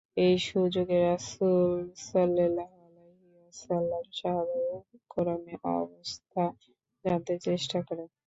এই 0.17 0.35
সুযোগে 0.47 0.97
রাসূল 1.03 1.77
সাল্লাল্লাহু 2.05 2.77
আলাইহি 2.87 3.27
ওয়াসাল্লাম 3.33 4.03
সাহাবায়ে 4.19 4.75
কেরামের 5.11 5.59
অবস্থা 5.75 6.43
জানতে 7.05 7.33
চেষ্টা 7.47 7.79
করেন। 7.87 8.07